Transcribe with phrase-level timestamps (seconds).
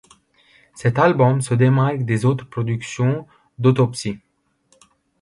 [0.73, 3.27] Cet album se démarque des autres productions
[3.59, 4.17] d’Autopsy.